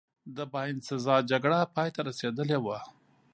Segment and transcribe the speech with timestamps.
[0.35, 2.79] د باینسزا جګړه پایته رسېدلې وه.